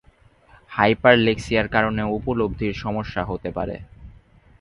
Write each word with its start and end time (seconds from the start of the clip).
হাইপারলেক্সিয়ার 0.71 1.67
কারণেও 1.67 2.09
উপলব্ধির 2.19 2.73
সমস্যা 2.83 3.21
হতে 3.25 3.49
পারে। 3.57 3.75